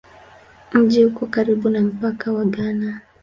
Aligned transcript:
Mji 0.73 1.05
uko 1.05 1.21
karibu 1.33 1.65
na 1.69 1.81
mpaka 1.81 2.27
wa 2.35 2.45
Ghana. 2.45 2.91